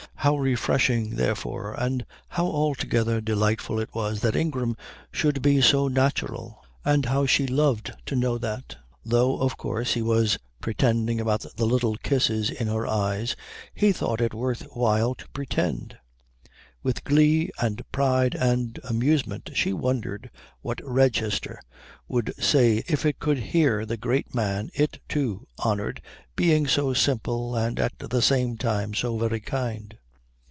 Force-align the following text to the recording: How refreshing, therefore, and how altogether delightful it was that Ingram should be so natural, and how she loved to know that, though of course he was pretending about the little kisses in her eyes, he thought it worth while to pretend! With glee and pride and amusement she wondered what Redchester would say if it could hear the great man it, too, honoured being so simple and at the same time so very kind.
How 0.15 0.37
refreshing, 0.37 1.15
therefore, 1.15 1.73
and 1.73 2.05
how 2.27 2.45
altogether 2.45 3.21
delightful 3.21 3.79
it 3.79 3.89
was 3.95 4.19
that 4.19 4.35
Ingram 4.35 4.77
should 5.11 5.41
be 5.41 5.61
so 5.61 5.87
natural, 5.87 6.63
and 6.85 7.07
how 7.07 7.25
she 7.25 7.47
loved 7.47 7.91
to 8.05 8.15
know 8.15 8.37
that, 8.37 8.75
though 9.03 9.39
of 9.41 9.57
course 9.57 9.95
he 9.95 10.03
was 10.03 10.37
pretending 10.61 11.19
about 11.19 11.47
the 11.55 11.65
little 11.65 11.95
kisses 11.97 12.51
in 12.51 12.67
her 12.67 12.85
eyes, 12.85 13.35
he 13.73 13.91
thought 13.91 14.21
it 14.21 14.35
worth 14.35 14.61
while 14.73 15.15
to 15.15 15.27
pretend! 15.29 15.97
With 16.83 17.03
glee 17.03 17.49
and 17.59 17.81
pride 17.91 18.35
and 18.35 18.79
amusement 18.83 19.49
she 19.55 19.73
wondered 19.73 20.29
what 20.61 20.81
Redchester 20.85 21.59
would 22.07 22.35
say 22.39 22.83
if 22.87 23.07
it 23.07 23.17
could 23.17 23.39
hear 23.39 23.87
the 23.87 23.97
great 23.97 24.35
man 24.35 24.69
it, 24.75 24.99
too, 25.09 25.47
honoured 25.65 25.99
being 26.35 26.67
so 26.67 26.93
simple 26.93 27.55
and 27.55 27.79
at 27.79 27.97
the 27.97 28.21
same 28.21 28.55
time 28.55 28.93
so 28.93 29.17
very 29.17 29.39
kind. 29.39 29.97